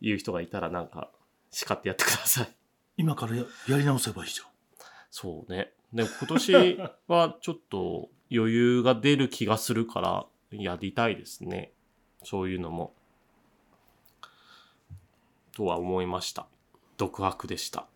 [0.00, 1.10] いう人がいたらなんか
[1.50, 2.48] 叱ってやってください。
[2.96, 4.46] 今からややり直せばいいじゃん
[5.10, 5.72] そうね。
[5.92, 11.72] でも今年はちょっと余裕が出る気がするからやりたいですね。
[12.24, 12.92] そういうのも。
[15.54, 16.46] とは思いました。
[16.96, 17.88] 独白でした。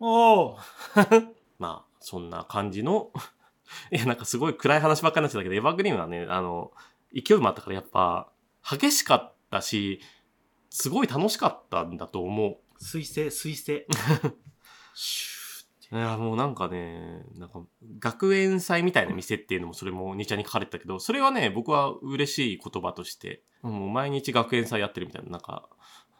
[0.00, 0.58] おお
[1.58, 3.12] まあ、そんな感じの、
[3.90, 6.72] いや、なんかすごい暗い話ばっかりになっちゃったけど、エヴァーグリーンはね、あの、
[7.14, 8.30] 勢いもあったからやっぱ、
[8.68, 10.00] 激しかったし、
[10.70, 12.58] すごい楽しかったんだと思う。
[12.78, 13.86] 水星水星
[15.92, 17.62] いや、もうなんかね、なんか、
[18.00, 25.68] 学園祭みたいな店っていうのもそれも2ちゃんに書かれてたけど、それはね、僕は嬉しい言葉として、もう毎日学園祭やってるみたいな、なんか、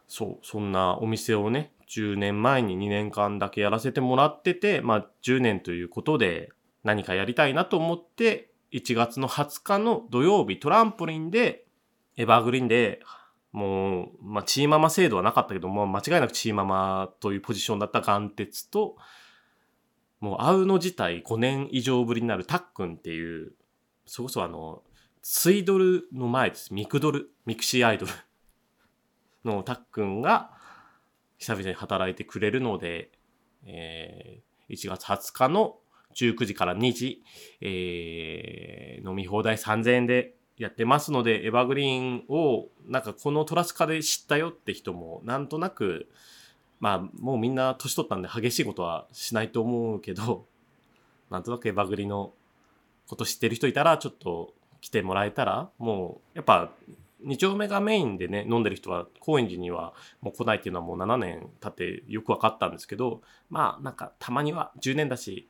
[0.09, 6.51] そう、そんなお店をね、10年前に2年間だけやらせてもらってて、まあ10年ということで
[6.83, 11.65] 何かやりたいなと思って、1月の20日の土曜日トランポリンで、
[12.17, 13.01] エバーグリーンで、
[13.53, 18.97] もう、まあ、チーママ制度はなかったけど、も間違いなくチーママというポジションだった眼鉄と、
[20.19, 23.53] もう会うの自体5年以上ぶりになるたっくんっていう、
[24.07, 24.83] そこそあの、
[25.23, 26.75] ツイドルの前です。
[26.75, 28.13] ミクドル、ミクシーアイドル
[29.45, 30.51] のたっくんが
[31.39, 33.11] 久々に働いてくれるので、
[33.65, 35.77] えー1月20日の
[36.15, 37.23] 19時から2時、
[37.61, 46.09] えー飲み放題3000円でやってますので、エバーグリーンをなんかこのトラスカで知ったよって人もなんとなく
[46.85, 50.45] まあ、もうみんな年取ったんで激しいことはしないと思うけど、
[51.31, 52.35] なんとなくエバグリーンの
[53.09, 54.53] こと知ってる人いたら、ちょっと
[54.83, 56.73] 来てもらえたら、もう、やっぱ、
[57.25, 65.49] 二丁目がメインでね、飲んでる人は、高円寺にはもう来ないっていうのはもう7年経ってよく分かったんですけど、まあ、なんか、たまには10年だし、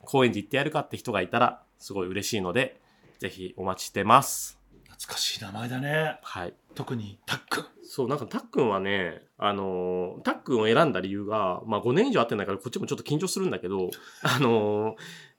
[0.00, 2.80] 高円寺行ってやるかって人がいたら、すごい嬉しいので、
[3.18, 4.58] ぜひお待ちしてます。
[4.84, 6.54] 懐かしい名前だねはい。
[6.74, 13.90] 特にタックンそう、なんかたっくんはね、あのー、たっくんを選んだ理由が、まあ5年以上会ってないからこっちもちょっと緊張するんだけど、
[14.22, 14.94] あのー、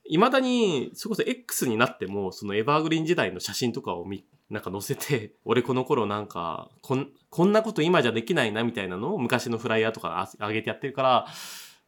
[0.09, 11.27] 未だに、それこそ X になっても、そのエバーグリーン時代の写真とかを見、なんか載せて、 俺この頃なんか、こん、こんなこと今じゃできないなみたいなのを昔のフライヤーとかあ上げてやってるから、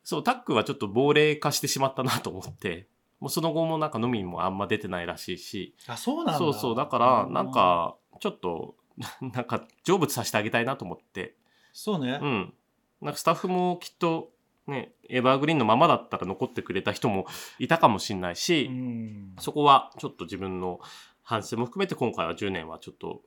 [0.04, 2.88] そう、タックンはちょっと亡霊化してしまったなと思って、
[3.20, 6.38] もうその後もなんか飲みにもあんま出てないらしいし、あそうなんだ。
[6.38, 8.76] そうそう、だから、なんか、ちょっと、
[9.22, 11.36] なんか、成仏させてあげたいなと思って、
[11.74, 12.54] そうね、うん。
[13.02, 14.32] なんかスタッフもきっと、
[14.70, 17.26] ね、エバーグリーンのままだったら残ってくれた人も
[17.58, 19.36] いたかもしれないし、うん。
[19.40, 20.80] そこはちょっと自分の
[21.24, 23.22] 反省も含めて今回は10年はちょっと、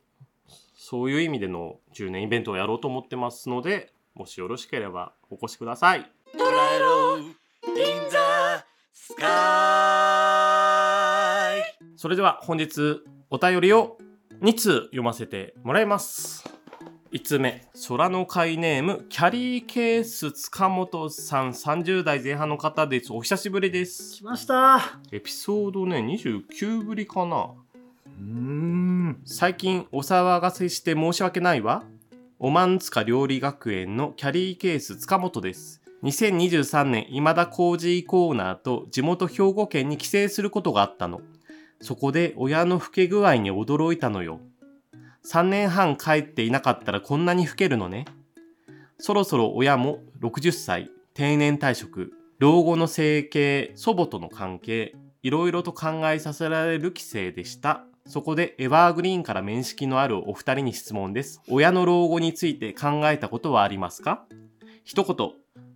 [0.74, 6.10] そういう意味での10年イベントをやろうと思ってますので、もしよろしければお越しください。
[6.34, 7.26] 捉えろ in
[8.10, 8.16] the
[8.92, 9.22] sky
[11.96, 13.00] それでは本日
[13.30, 13.98] お便りを、
[14.40, 16.61] 2通読ませてもらいます
[17.12, 23.12] 1通目空の会ネームキャリーケース塚本さん30代前半の方です。
[23.12, 24.14] お久しぶりです。
[24.14, 24.98] 来ました。
[25.12, 27.50] エピソードね29ぶりかな。
[28.06, 29.20] うーん。
[29.26, 31.84] 最近お騒がせして申し訳ないわ。
[32.38, 35.82] おまんつか料理学園のキャリーケース塚本です。
[36.04, 41.20] 2023年今田耕司コーナーと地元兵庫県に帰省することがあったの。
[41.82, 44.40] そこで親の老け具合に驚いたのよ
[45.24, 48.04] 3年半帰っていなかったらこんなに老けるのね。
[48.98, 57.84] そろそろ親も60歳定年退職老後の生計祖母との関係いろいろと考えさせられる帰省でした。
[58.04, 61.40] そこでエバーグリーンから面識のあるお二人に質問です。
[61.48, 64.24] 親の老後について考えたことはありますか？
[64.82, 65.16] 一言、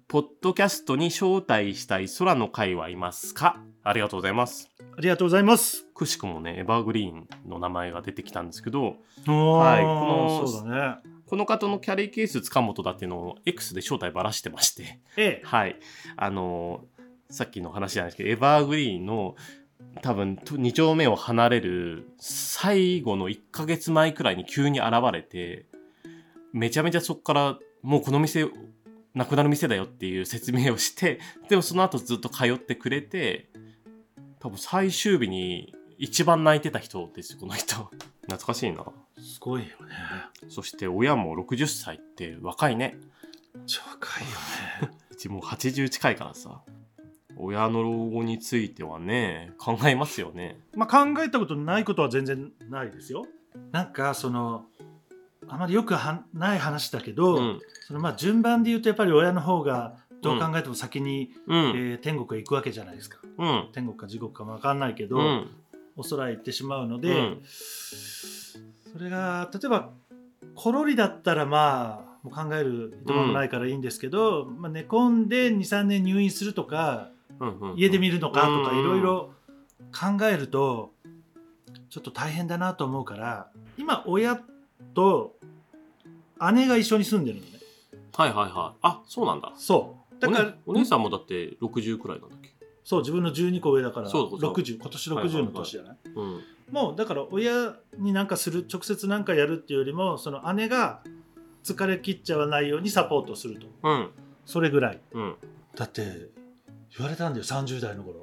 [0.08, 3.60] ポッドキャストに招待したい空の会はいますか？
[3.88, 4.70] ありがとうございます。
[4.96, 8.96] ありがとうございますくしくもね、エバーグリーンの名前が出てきたんですけど、
[9.26, 9.88] ははいこ
[10.42, 15.76] のそうだねこの方のキャリーケース塚本だっていうのを X で正体ばらしてまして、ええはい。
[16.16, 16.96] あのー
[17.30, 19.34] さっきの話じゃないですけど、エバーグリーンの
[20.02, 25.66] 多分2丁目を離れる最後の1ヶ月前くらいに急に現れて、
[26.52, 28.48] めちゃめちゃそこからもうこの店
[29.14, 31.18] なくなる店だよっていう説明をして、
[31.48, 33.50] でもその後ずっと通ってくれて、
[34.40, 37.90] 多分最終日に一番泣いてた人ですよ、この人。
[38.22, 38.84] 懐かしいな。
[39.18, 39.94] すごいよね。
[40.48, 42.98] そして親も60歳って若いね。
[43.66, 44.22] 超若い
[44.82, 44.96] よね。
[45.10, 46.62] うちもう80近いからさ。
[47.38, 50.58] 親の老後についてはね考えますよね。
[50.74, 53.26] まあ考えたことないことは全然ないですよ。
[53.72, 54.64] なんかその
[55.48, 57.60] あまりよくはない話だけど、うん。
[57.86, 61.58] そのまあ順番で言うとやっぱり親の方がどう考えても先に、うん。
[61.58, 63.68] えー天国へ行くわけじゃないですかうん。
[63.72, 65.50] 天国か地獄かも分かんないけど、うん。
[65.96, 67.42] お空へ行ってしまうので、うん。
[68.92, 69.90] それが例えば
[70.54, 78.78] コロリだったらまあもう考えるいとこもないからいいんですけど、まあ、寝込んで23年入院するとかうんうん家で見るのかとかうん。
[78.80, 79.32] いろいろ
[79.92, 80.92] 考えると
[81.90, 84.40] ちょっと大変だなと思うから今親
[84.94, 85.36] と
[86.52, 87.48] 姉が一緒に住んでるのね。
[88.14, 88.78] はいはいはい。
[88.82, 89.52] あそうなんだ。
[89.56, 90.20] そう。
[90.20, 92.45] だからお,、お姉さんもだって60くらいなんだっけ？
[92.86, 96.40] そう自分の12個上だからそうそう60今年60の年じゃない,、うん。
[96.70, 101.02] もうだから親になんかする直接なんかやるっていうよりもその姉が
[101.64, 103.66] 疲れ切っちゃわないようにサポートすると。
[103.82, 104.10] うん。
[104.44, 105.00] それぐらい。
[105.12, 105.34] うん。
[105.74, 106.28] だって
[106.96, 108.22] 言われたんだよ30代の頃。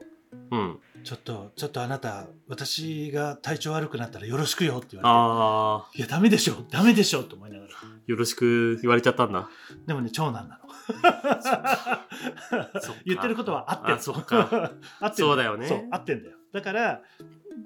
[0.51, 0.79] うん。
[1.03, 5.97] ちょっとちょっとあなた私が体調悪くなったらよろしくよって言わあれて。
[5.97, 7.73] いやダメでしょダメでしょと思いながら。
[7.73, 9.49] ーよろしく言われちゃったんだ。
[9.85, 10.62] でもね長男なの
[13.05, 13.93] 言ってることは合ってる。
[13.95, 14.71] あそっか。
[14.99, 15.87] 合ってるそうだよね。
[15.91, 16.37] 合ってんだよ。
[16.51, 17.01] だから、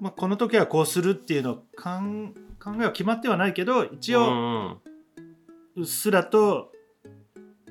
[0.00, 4.78] まあ、この時はこうするっていうのかん考えは決まってはないけど一応、うん
[5.76, 6.72] うっすらと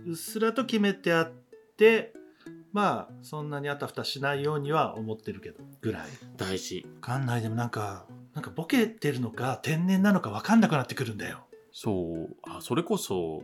[0.06, 1.32] うっすらと決めてあっ
[1.76, 2.14] て
[2.72, 6.04] まあそんなにあたふたしないようには思ってるけどぐらい。
[6.38, 6.86] 大事。
[6.96, 7.42] 分かんない。
[7.42, 11.46] でもなんかなんかボケてるのか天然なのか分かんなくなってくるんだよ。
[11.74, 12.36] そう。
[12.44, 13.44] あそれこそ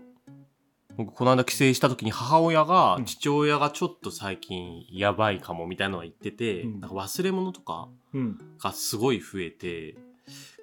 [0.97, 3.05] 僕この間帰省した時に母親が、うん。
[3.05, 6.79] 父親がちょっと最近やばいかもみたいなのは言ってて、うん。
[6.79, 8.37] なんか忘れ物とかうん。
[8.59, 9.95] がすごい増えて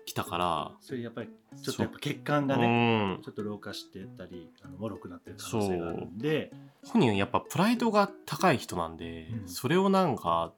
[0.06, 1.28] きたから、それやっぱり
[1.62, 3.22] ちょっとやっぱ血管がうねん。
[3.22, 6.52] ちょっと老化してたりあの脆くなってる可能性があるんで。
[6.84, 9.48] 本人やっぱプライドが高い人なんで、うん。
[9.48, 10.52] それをなんか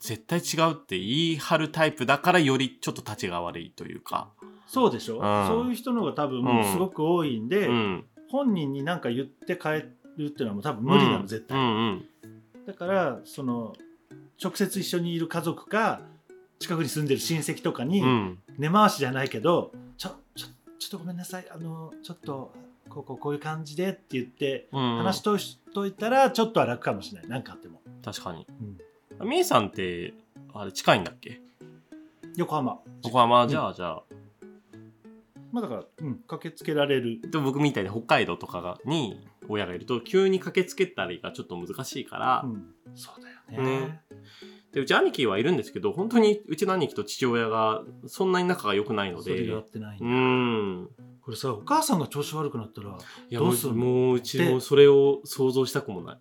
[0.00, 4.30] 絶対違うって言い張るタイプだからよりちょっと立ちが悪いというか、
[4.66, 5.46] そうでしょ、うん。
[5.46, 9.68] そういう人の方が多分うんすごく多いんで、うん、本人に何か言って帰
[10.16, 12.04] るっていうのはもう多分無理なの、うん絶対、うんうん。
[12.66, 13.74] だからその
[14.42, 16.00] 直接一緒にいる家族か
[16.58, 18.38] 近くに住んでる親戚とかにうん。
[18.58, 20.46] 根回しじゃないけど、ちょちょ
[20.78, 22.52] ちょっとごめんなさいあのちょっと
[22.88, 27.30] こうこうこういう感じでって言ってうん話しとしといたらちょっとは楽かもしれない。
[27.30, 28.46] 何かあっても、確かに。
[29.20, 29.28] うん。
[29.28, 30.14] みえさんって
[30.52, 31.40] あれ近いんだっけ？
[32.36, 32.78] 横浜。
[33.04, 33.46] 横浜？
[33.48, 34.02] じゃあじゃあ
[35.54, 37.20] まあだから、うん、駆けつけられる。
[37.30, 43.86] でも僕みたいに北海道とかがに親がいると急に駆けつけたりがちょっと難しいから、うん、そうだよね。
[43.86, 44.00] ね。
[44.72, 49.22] でうち兄貴はいるんですけど本当にうちの兄貴と父親がそんなに仲が良くないので。
[49.22, 50.88] それが合ってないんうだ、ん。
[51.22, 52.88] これさお母さんが調子悪くなったら
[53.30, 53.76] いやもうどうすんの？
[53.76, 56.18] もううちもそれを想像したくもない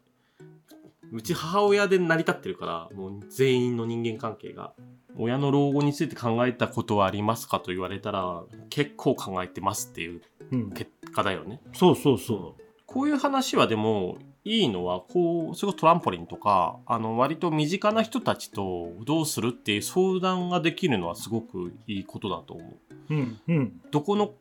[1.13, 4.73] うち母親で成り立ってるからもう全員の人間関係が
[5.15, 10.21] 親の老後について考えたことはありますかと言われたら結構考えてますっていう
[10.51, 11.61] うん、結果だよね。
[11.73, 22.63] そうそうそこういう話はでもいいのはこうそれこそトランポリンとかあの割と身近な人たちとどうするっていう相談ができるのはすごくいいことだと思
[23.09, 23.13] う。
[23.13, 23.81] うんうん。
[23.89, 24.33] どこの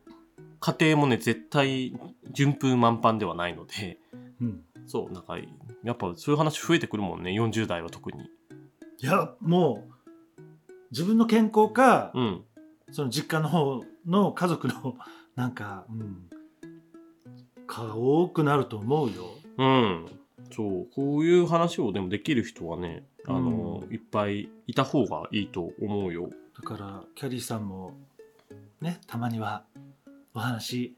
[0.59, 1.93] 家庭もね絶対
[2.31, 3.97] 順風満帆ではないので
[4.41, 5.37] うんそうなんか
[5.83, 8.23] やっぱそういう話増えてくるもんね40代は特に。
[8.99, 9.93] いやもう
[10.91, 12.43] 自分の健康か、うん
[12.91, 14.95] その実家の方の家族の
[15.35, 16.29] なんか、うん、
[17.65, 19.23] が多くなると思うよ。
[19.57, 20.05] うん。
[20.51, 26.29] そう、こういう話をでもできる人はね、あの、うんいっぱいいた方がいいと思うよ。
[26.55, 27.97] だからキャリーさんも
[28.79, 29.65] ねたまには
[30.33, 30.95] お話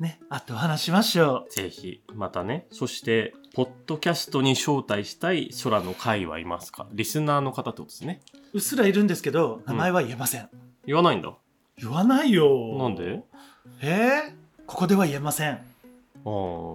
[0.00, 2.66] ねあってお話しましょぜひ、またね。
[2.72, 6.88] そして、ポッドキャストに招待したい空の会はいますか？
[6.92, 8.20] リスナーの方ってことですね。
[8.52, 10.48] ううっすらいるんですけど名前は言えません、
[10.86, 11.32] 言わないんだ？
[11.76, 13.22] 言わないよなんで？
[13.82, 15.62] えー、ここでは言えませんああ、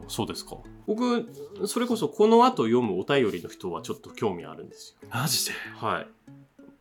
[0.07, 0.57] そうですか。
[0.87, 1.27] 僕、
[1.65, 5.09] それこそこの後読むお便りの人はちょっと興味あるんですよ。
[5.11, 5.51] マジで？
[5.77, 6.07] はい。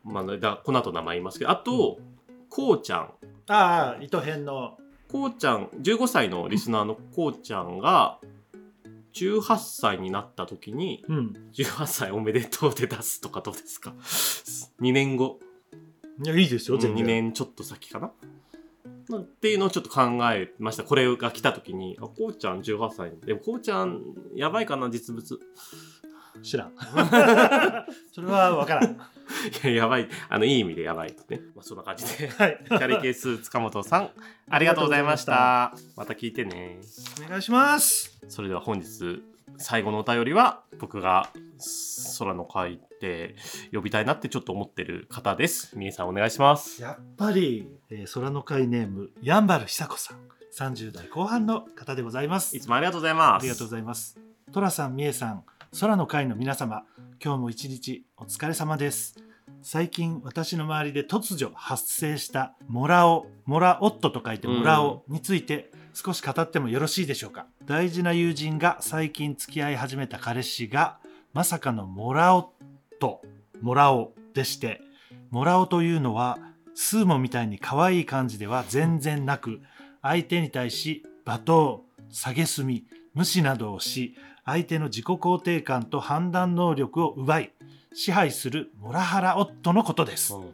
[0.03, 1.97] まあ、だこの後名前言いますけど、あと、
[2.49, 3.09] こうちゃん。
[3.47, 4.77] ああ糸編の
[5.15, 8.19] こうちゃん、15歳のリスナーのこうちゃんが、
[9.13, 13.93] 18歳になった時に、うん18歳おめでとうで出すとかどうですか
[14.81, 15.39] ?2 年後、
[16.21, 18.11] いやいいですよ全2然、年ちょっと先かな？
[19.07, 20.01] なっていうのをちょっと考
[20.33, 20.83] えました。
[20.83, 23.13] これが来た時に、あ、こうちゃん18歳。
[23.25, 24.01] でもこうちゃん、
[24.35, 25.39] やばいかな、実物。
[26.43, 26.73] 知らん
[28.13, 28.97] それは分からんい
[29.63, 30.07] や、やばい。
[30.29, 31.41] あの、いい意味でやばいですね。
[31.55, 32.27] まあ、そんな感じで。
[32.27, 34.11] はいキャリケース塚本さん、
[34.49, 35.73] ありがとうございました。
[35.95, 36.79] また聞いてね。
[37.25, 39.23] お願いしますそれでは本日
[39.57, 41.29] 最後のお便りは僕が
[42.19, 43.35] 空の会で
[43.73, 45.77] 呼びたいなってちょっと思ってる方です。
[45.77, 46.81] みえさんお願いします。
[46.81, 50.19] やっぱり、えー空の会ネームやんばる久子さん
[50.57, 53.43] 30代後半の方でございますいつもありがとうございます。
[53.43, 54.19] ありがとうございます。
[54.51, 55.43] トラさん、みえさん、
[55.77, 56.85] 空の会の皆様、
[57.21, 59.17] 今日も一日お疲れ様です。
[59.61, 67.47] 最近私の周りで突如発生したモラオ、モラオットと書いてモラオについて少し語ってもよろしいでしょうか？
[67.65, 70.97] 大事な友人が最近付き合い始めた彼氏が
[71.33, 72.45] まさかのモラオッ
[73.01, 73.21] ト、
[73.59, 74.79] モラオでして、
[75.29, 76.39] モラオというのは
[76.73, 79.59] スーモみたいに可愛い感じでは全然なく、
[80.01, 87.51] 相手に対し罵倒、蔑み、無視などをし、相手の自己肯定感と判断能力を奪い、
[87.93, 90.33] 支配するモラハラ夫のことです。
[90.35, 90.49] うん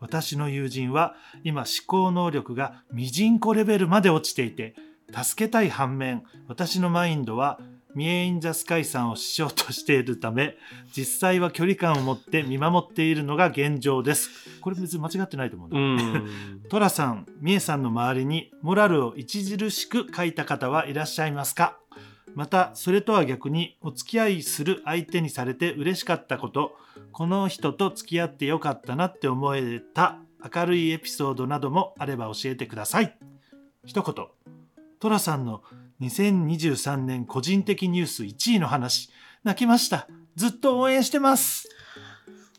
[0.00, 4.76] 私の友人は今思考能力がミジンコレベルまで落ちていて、
[5.12, 7.58] 助けたい反面、私のマインドは
[7.96, 10.56] ミエインザスカイさんをしようとしているため、
[10.96, 14.30] 実際は距離感を持って見守っているのが現状です。
[14.60, 15.80] これ別に間違ってないと思うんだう。
[15.80, 16.60] ん。
[16.68, 21.76] トラさん、ミエさんの周りにモラルを著しく書いた方はいらっしゃいますか？
[22.34, 26.76] また、それとは逆にお付き合いする相手にされて嬉しかったこと、
[27.12, 30.18] この人と付き合ってよかったなって思えた
[30.54, 33.16] 明るいエピソードなどもあれば教えてください。
[33.84, 34.26] 一言、
[35.00, 35.62] トラさんの
[36.00, 39.10] 2023年個人的ニュース1位の話、
[39.44, 40.08] 泣きました。
[40.36, 41.68] ずっと応援してます。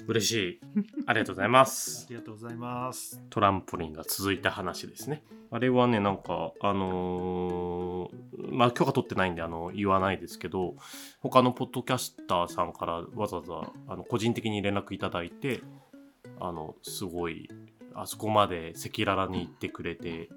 [0.09, 0.59] 嬉しい。
[1.05, 2.07] ありがとうございまあす。
[2.09, 3.21] りがとうございます。
[3.29, 5.21] トランポリンが続いた話ですね。
[5.51, 10.73] あれはね、なんか、あのーまあ、許可取ってないんで、あの、言わないですけど、
[11.19, 15.61] 他のポッドキャスターさんからわざわざ、あの、個人的に連絡いただいて、
[16.39, 17.47] あの、すごい、
[17.93, 20.29] あそこまで赤裸々に言ってくれて、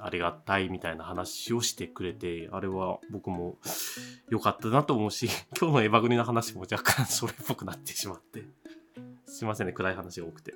[0.00, 3.56] ありがたいみたいな話をしてくれて、あれは僕も
[4.30, 5.28] 良かったなと思うし、
[5.60, 8.44] 今日のエヴァグリの話も若干それっぽくなってしまって、
[9.26, 10.54] すいませんね、暗い話が多くて。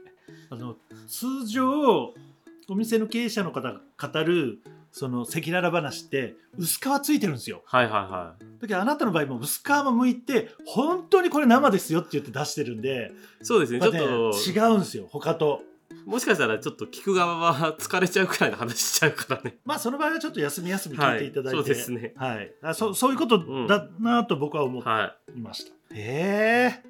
[0.50, 0.76] あの
[1.08, 2.14] 通常
[2.68, 4.60] お店の経営者の方が語る
[4.92, 7.62] その赤裸々話って薄皮ついてるんですよ。
[7.64, 8.60] はいはいはい。
[8.60, 13.98] だけどあなたの場合も薄皮も剥いて本当にこれ生ですよって言って出してるんで、そうですね、ちょっと、
[14.32, 15.62] 違うんですよ他と。
[16.06, 19.58] もしかしたらちょっと聞く側は疲れちゃうくらいの話しちゃうからね。
[19.64, 22.14] まあその場合はちょっと休み休み聞いていただいて、はいそうですね。
[22.16, 22.52] はい。
[22.62, 25.38] あそそういうことだなと僕は思はい。
[25.38, 26.89] ました、へえ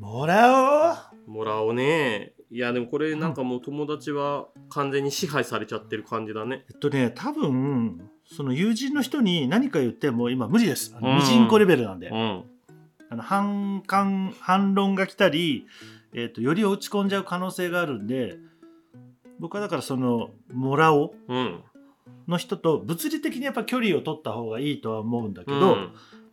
[0.00, 1.30] もらい。
[1.30, 2.32] もらおうね。
[2.50, 6.56] いや、でもこれなんかもう友達は完全に支配されちゃってる感じだね。
[6.56, 12.44] おうえっとね多分その友人の人に何か言っても今無理ですあうんのミジンコレベルなんで、うん。
[13.10, 15.66] あの反感反論が来たり、
[16.14, 18.38] えー、とより落ち込んじゃう可能性があるんで
[19.38, 21.62] 僕はだからそのモラオうん。
[22.26, 25.92] の人と物理的にやっぱ距離を取った方がいいとは思うんだけど、うん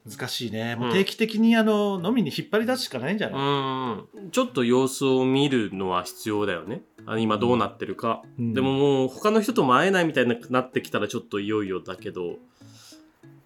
[0.10, 0.76] 難しいね。
[0.76, 4.32] もううん定期的にあの飲みに引っ張り出すしかないんじゃない、うん。
[4.32, 6.82] ちょっと様子を見るのは必要だよね。
[7.06, 8.22] あの今どうなってるか。
[8.40, 8.54] うん。
[8.54, 12.38] でももう他の人とも会えないみたいになってきたらちょっといよいよだけど、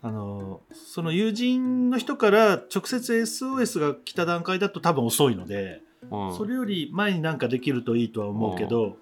[0.01, 6.38] あのその友人の人から直接 SOS が来た段階だと多分遅いので、うん。
[6.38, 8.97] それより前になんかできるといいとは思うけど、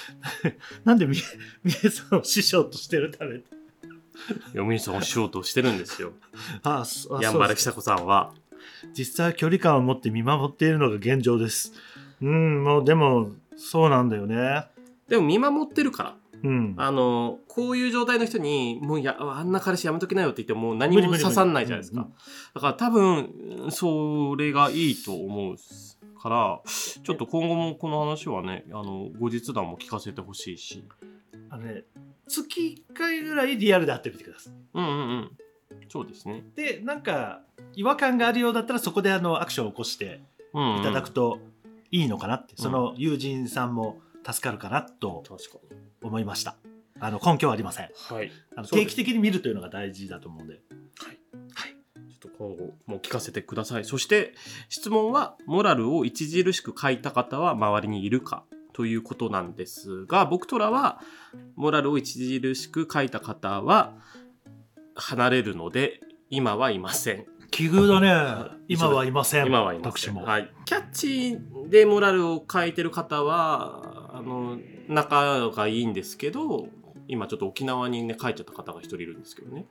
[0.84, 1.16] なんでみ
[1.64, 3.42] みえさんを師匠としてるためい
[4.54, 6.12] やミさんをしようとしてるんですよ。
[6.62, 8.32] あそあやんばる久子さんは。
[8.96, 11.72] 実際は距離感を持って見守っているのが現状です
[12.20, 14.64] うんもうでもそうなんだよね
[15.08, 16.14] でも見守ってるから。
[16.44, 22.12] うんあの、こういう状態の人に、もうや、あんな彼氏やめときなよって言っても何も刺さんないじゃないですかうんうん。
[22.54, 25.56] だから多分、それがいいと思う
[26.20, 30.82] から、ちょっと今後もこの話はね、あの、後日談も聞かせてほしいし。
[31.50, 31.84] あのね
[32.28, 35.30] 月1回ぐらいリアルで会ってみてくださいうんうんうん。
[35.88, 36.44] そうですね。
[36.54, 37.42] でなんか
[37.74, 40.22] 違和感があるようだったらそこであのアクションを起こして
[40.54, 40.80] うん、うん。
[40.80, 41.38] いただくと
[41.90, 45.80] いいのかなって、うんその友人さんも助かるかなと確かに。
[46.02, 46.56] 思いました
[46.98, 48.32] あの根拠はありませんはい。
[48.56, 51.18] あのそうです定期的に見るというのが大事だと思うんではい。
[51.54, 51.76] はい。
[52.10, 53.84] ちょっと今後も聞かせてください。
[53.84, 54.34] そして、
[54.68, 61.00] 質問は、モラルを著しく書いた方は周りにいるかということなんですが、僕とらは、
[61.56, 63.94] モラルを著しく書いた方は
[64.94, 66.00] 離れるので、
[66.30, 67.26] 今はいません。
[67.50, 70.10] 奇遇だはねい今はいません今はいません。
[70.10, 70.50] 私も、はい。
[70.64, 74.58] キャッチでモラルを書いてる方は、あの、
[74.88, 76.68] 仲がいいんですけど、
[77.08, 79.66] 今ちょっと沖縄にね、書いちゃった方が一人いるんですけどね。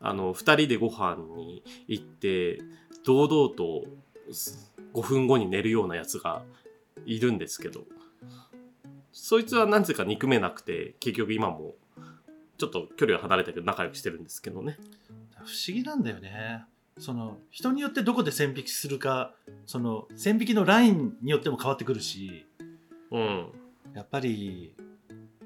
[0.00, 2.58] あの、二人でご飯に行って、
[3.04, 3.84] 堂々と
[4.94, 6.42] 5分後に寝るようなやつが
[7.12, 7.84] いるんですけど、
[9.12, 11.74] そいつはなぜか憎めなくて、結局今も、
[12.58, 14.78] ちょっと距離は離れたけど仲良くしてるんですけどね。
[15.44, 16.64] 不思議なんだよね
[16.98, 19.32] その人によってどこで線引きするか
[19.66, 22.44] その線引きのラインによっても変わってくるし
[23.10, 23.46] うん。
[23.94, 24.74] やっぱり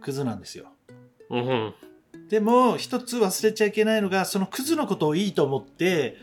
[0.00, 0.66] クズなんですよ
[1.30, 1.74] うんうん。
[2.28, 6.16] でも一つ忘れちゃいけないのがそのクズのことをいいと思って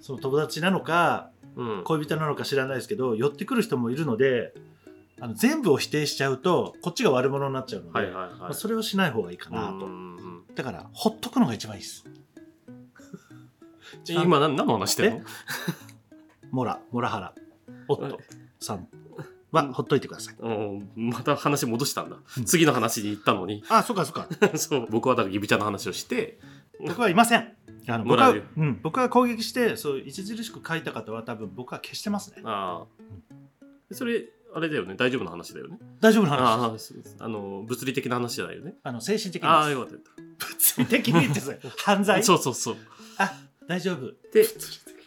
[0.00, 1.84] その友達なのかうん。
[1.84, 4.54] 恋人なのか知らないですけど寄ってくる人もいるので
[5.20, 8.30] あの全部を否定しちゃうとこっちが悪者になっちゃうので、はいはいはい。
[8.38, 9.88] まあ、それをしない方がいいかなと、
[10.54, 12.04] だからほっとくのが一番いいです。
[14.10, 15.20] え今何何の話してんの？
[16.52, 17.34] モラモラハラ。
[17.88, 18.18] 夫
[18.60, 18.88] さん。
[19.52, 20.34] はほっといてください。
[20.38, 22.44] うんまた話戻したんだ、うん。
[22.44, 23.64] 次の話に行ったのに。
[23.68, 24.28] あそうかそうか。
[24.58, 24.86] そう。
[24.90, 26.38] 僕はだからギビちゃんの話をして。
[26.78, 27.56] 僕はいません
[27.88, 32.42] あの僕は、うん、僕は攻撃してそう著しく書いた方は多分僕は消してますね。
[32.44, 33.94] ああ。
[33.94, 34.24] それ
[34.54, 34.94] あれだよね。
[34.96, 35.78] 大丈夫な話だよね。
[36.00, 36.94] 大丈夫な話。
[36.94, 37.16] です。
[37.20, 38.74] あの物理的な話じゃないよね。
[38.82, 39.94] あの精神的にああよかった
[40.46, 42.20] 物理的にってそれ犯罪？
[42.20, 42.76] たそうそうそう。
[43.18, 43.32] あ
[43.68, 44.12] 大丈夫。
[44.32, 44.46] で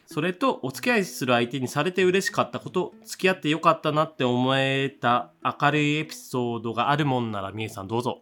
[0.05, 8.21] それとお付き合いする相手にされて嬉しかったこと付き合ってよかったなって思えた明るいエピソードがあるもんならみえさんどうぞ。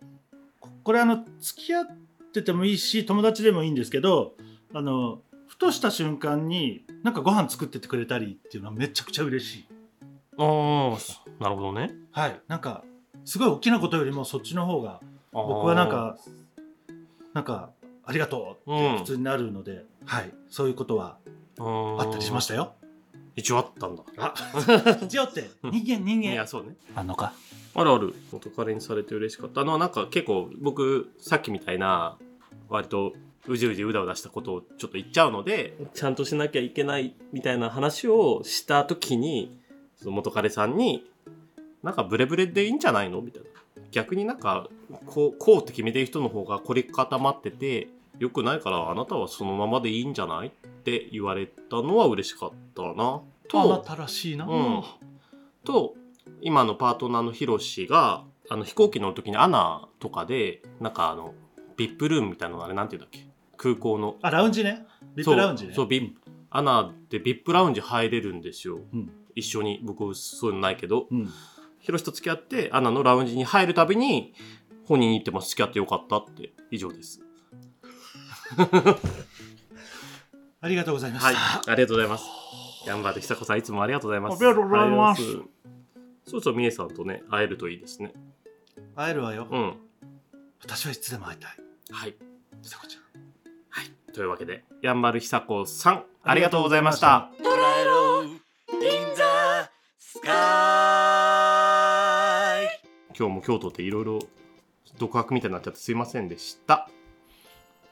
[0.83, 2.06] これあの付き合って
[2.41, 4.33] てもいいし友達でもいいんですけど
[4.73, 9.65] あのふとした瞬間になんかご飯作っててくれたりっていうのはめちゃくちゃ嬉しい。
[10.37, 11.95] ああなるほどね。
[12.11, 12.39] はい。
[12.47, 12.83] なんか
[13.25, 16.17] すごい大きなことよりもそっちの方が僕はなんか
[17.33, 17.71] なんか
[18.05, 20.31] ありがとうって普通になるので、はい。
[20.49, 21.17] そういうことは
[21.59, 22.73] ああったりしましたよ。
[23.35, 24.03] 一応あったんだ。
[24.17, 24.33] あ
[25.01, 25.49] 一応って。
[25.63, 26.31] 人間人間。
[26.31, 26.75] いやそうね。
[26.95, 27.33] あんのか。
[27.75, 28.15] あるある。
[28.31, 29.61] 元彼にされて嬉しかった。
[29.61, 32.17] あのなんか結構僕さっきみたいな
[32.69, 33.13] 割と
[33.47, 39.57] うじうじうだうだしたことをちょっと言っちゃうのでちゃんとしなきゃいけないみたいな話をした時に
[39.95, 41.09] その元彼さんに
[41.81, 43.21] なんかブレブレでいいんじゃないの？
[43.21, 43.49] みたいな。
[43.91, 44.67] 逆になんか
[45.05, 47.87] こうこうって決めてる人の方が凝り固まってて
[48.19, 50.49] よくないからあなたはそのままでいいんじゃないっ
[50.83, 53.21] て言われたのは嬉しかったな。
[53.53, 54.83] あなとたらしいな、うん。
[55.63, 55.93] と
[56.41, 61.33] 今のパートナーのヒロシがあの飛行機乗る時にアナとかでなんかあの
[61.77, 63.27] ビップルームみたいなのあれなんて言うんだっけ？
[63.55, 64.17] 空港の。
[64.21, 64.85] あラウンジね。
[65.15, 65.69] ビップラウンジね。
[65.73, 66.11] そうそうビッ
[66.49, 69.11] アナでビップラウンジ入れるんですよ、うん。
[69.35, 69.79] 一緒に。
[69.83, 71.07] 僕そういうのないけど。
[71.11, 71.29] うん。
[71.79, 74.33] ヒロシと付き合ってアナのラウンジに入るたびに
[74.85, 75.51] 本人に言ってます。
[75.51, 76.53] 付き合ってよかったって。
[76.71, 77.21] 以上です。
[80.59, 81.35] ありがとうございます、はい。
[81.35, 82.25] ありがとうございます。
[82.87, 84.39] ヤンバル久子さんいつもありがとうございます。
[84.39, 85.21] ありがとうございます。
[85.21, 85.45] ありがとうございま
[86.25, 86.31] す。
[86.31, 88.13] そうそうみえさんとね会えるといいですね。
[88.95, 89.75] 会えるわよ、うん。
[90.61, 91.51] 私はいつでも会いたい
[91.89, 92.15] はい
[92.61, 93.03] ちさ子ちゃん
[93.69, 93.91] はい。
[94.13, 97.31] というわけで、やんばるひさこさん、ありがとうございました。
[97.39, 98.31] 捉えろ in
[99.15, 99.21] the
[99.97, 100.27] sky
[103.17, 104.19] 今日も京都っていろいろ
[104.99, 106.89] 独白みたいになっちゃってすいませんでした。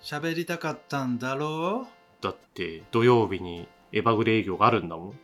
[0.02, 1.88] 喋りたかったんだろ
[2.22, 2.24] う？
[2.24, 5.08] だって、土曜日にエバグレ営業があるんだもん。
[5.10, 5.16] やっ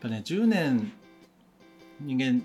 [0.00, 0.92] ぱね10年
[2.00, 2.42] 人間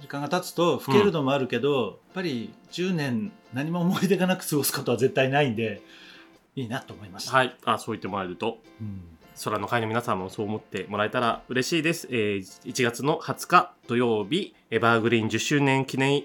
[0.00, 5.82] 時間が経つと老けるのもあるけど、やっぱり10年何も思い出がなく過ごすことは絶対ないんで
[6.56, 7.36] いいなと思いました。
[7.36, 7.56] はい。
[7.64, 9.02] あ、そう言ってもらえると、うん
[9.40, 12.08] 空の会の皆さんもそう思ってもらえたら嬉しいです。
[12.10, 16.24] えー1月の20日土曜日、エバーグリーン10周年記念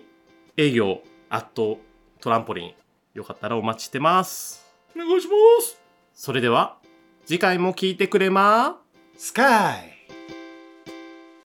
[0.58, 1.78] 営業、アット
[2.20, 2.74] トランポリン。
[3.14, 4.66] よかったらお待ちしてます。
[4.96, 5.80] お願いします
[6.16, 6.78] それでは、
[7.26, 8.82] 次回も聞いてくれま
[9.16, 9.93] スカイ